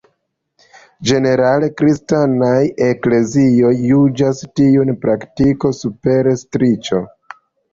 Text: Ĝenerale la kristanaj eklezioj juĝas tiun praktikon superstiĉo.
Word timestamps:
Ĝenerale 1.09 1.59
la 1.63 1.69
kristanaj 1.81 2.55
eklezioj 2.87 3.73
juĝas 3.91 4.41
tiun 4.61 4.95
praktikon 5.05 5.77
superstiĉo. 5.83 7.05